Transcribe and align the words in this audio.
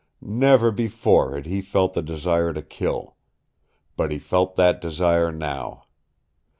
Never 0.23 0.71
before 0.71 1.35
had 1.35 1.45
he 1.45 1.61
felt 1.61 1.93
the 1.93 2.01
desire 2.01 2.53
to 2.53 2.63
kill. 2.63 3.17
But 3.95 4.11
he 4.11 4.17
felt 4.17 4.55
that 4.55 4.81
desire 4.81 5.31
now. 5.31 5.83